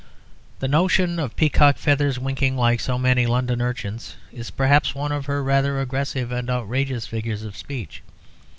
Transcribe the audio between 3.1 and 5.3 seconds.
London urchins is perhaps one of